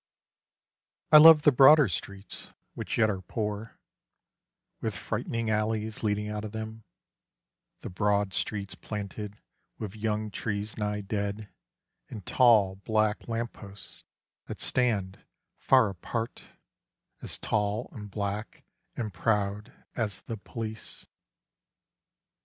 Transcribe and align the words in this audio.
I 1.11 1.17
love 1.19 1.43
the 1.43 1.51
broader 1.51 1.87
streets 1.87 2.53
which 2.73 2.97
yet 2.97 3.07
are 3.07 3.21
poor, 3.21 3.77
With 4.81 4.95
frightening 4.95 5.51
alleys 5.51 6.01
leading 6.01 6.27
out 6.27 6.43
of 6.43 6.53
them; 6.53 6.85
The 7.81 7.91
broad 7.91 8.33
streets 8.33 8.73
planted 8.73 9.37
with 9.77 9.95
young 9.95 10.31
trees 10.31 10.75
nigh 10.75 11.01
dead 11.01 11.49
And 12.09 12.25
tall 12.25 12.77
black 12.77 13.27
lamp 13.27 13.53
posts 13.53 14.03
that 14.45 14.59
stand 14.59 15.23
far 15.59 15.89
apart— 15.89 16.45
As 17.21 17.37
tall 17.37 17.87
and 17.93 18.09
black 18.09 18.63
and 18.95 19.13
proud 19.13 19.71
as 19.95 20.21
the 20.21 20.37
police. 20.37 21.05